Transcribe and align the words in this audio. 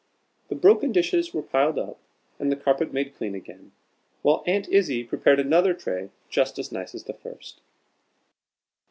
The 0.47 0.55
broken 0.55 0.91
dishes 0.91 1.31
were 1.31 1.43
piled 1.43 1.77
up 1.77 1.99
and 2.39 2.51
the 2.51 2.55
carpet 2.55 2.91
made 2.91 3.15
clean 3.15 3.35
again, 3.35 3.71
while 4.23 4.43
Aunt 4.47 4.67
Izzie 4.69 5.03
prepared 5.03 5.39
another 5.39 5.75
tray 5.75 6.09
just 6.27 6.57
as 6.57 6.71
nice 6.71 6.95
as 6.95 7.03
the 7.03 7.13
first. 7.13 7.61